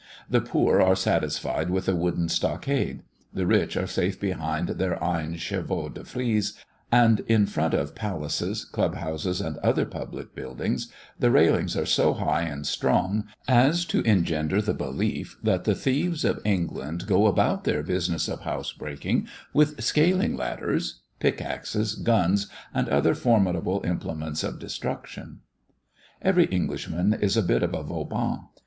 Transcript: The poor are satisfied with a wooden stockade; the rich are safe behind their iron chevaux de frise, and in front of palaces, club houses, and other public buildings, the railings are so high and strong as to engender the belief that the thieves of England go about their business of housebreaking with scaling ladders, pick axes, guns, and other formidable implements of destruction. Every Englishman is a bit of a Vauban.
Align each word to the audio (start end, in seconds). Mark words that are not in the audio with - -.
The 0.27 0.41
poor 0.41 0.81
are 0.81 0.95
satisfied 0.95 1.69
with 1.69 1.87
a 1.87 1.95
wooden 1.95 2.27
stockade; 2.27 3.03
the 3.31 3.45
rich 3.45 3.77
are 3.77 3.85
safe 3.85 4.19
behind 4.19 4.69
their 4.69 4.97
iron 5.03 5.35
chevaux 5.35 5.89
de 5.89 6.03
frise, 6.03 6.53
and 6.91 7.19
in 7.27 7.45
front 7.45 7.75
of 7.75 7.93
palaces, 7.93 8.65
club 8.65 8.95
houses, 8.95 9.39
and 9.41 9.57
other 9.59 9.85
public 9.85 10.33
buildings, 10.33 10.91
the 11.19 11.29
railings 11.29 11.77
are 11.77 11.85
so 11.85 12.13
high 12.15 12.41
and 12.41 12.65
strong 12.65 13.25
as 13.47 13.85
to 13.85 14.01
engender 14.01 14.59
the 14.59 14.73
belief 14.73 15.37
that 15.43 15.65
the 15.65 15.75
thieves 15.75 16.25
of 16.25 16.41
England 16.43 17.05
go 17.05 17.27
about 17.27 17.63
their 17.63 17.83
business 17.83 18.27
of 18.27 18.39
housebreaking 18.39 19.27
with 19.53 19.83
scaling 19.83 20.35
ladders, 20.35 21.01
pick 21.19 21.43
axes, 21.43 21.93
guns, 21.93 22.47
and 22.73 22.89
other 22.89 23.13
formidable 23.13 23.81
implements 23.85 24.43
of 24.43 24.57
destruction. 24.57 25.41
Every 26.23 26.45
Englishman 26.45 27.13
is 27.13 27.37
a 27.37 27.43
bit 27.43 27.61
of 27.61 27.75
a 27.75 27.83
Vauban. 27.83 28.39